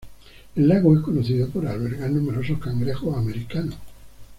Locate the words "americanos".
3.15-3.75